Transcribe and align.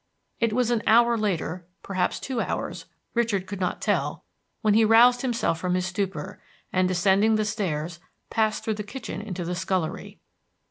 It 0.39 0.51
was 0.51 0.71
an 0.71 0.81
hour 0.87 1.15
later, 1.15 1.67
perhaps 1.83 2.19
two 2.19 2.41
hours, 2.41 2.85
Richard 3.13 3.45
could 3.45 3.59
not 3.59 3.81
tell, 3.83 4.23
when 4.63 4.73
he 4.73 4.83
roused 4.83 5.21
himself 5.21 5.59
from 5.59 5.75
his 5.75 5.85
stupor, 5.85 6.41
and 6.73 6.87
descending 6.87 7.35
the 7.35 7.45
stairs 7.45 7.99
passed 8.31 8.63
through 8.63 8.73
the 8.73 8.81
kitchen 8.81 9.21
into 9.21 9.45
the 9.45 9.53
scullery. 9.53 10.19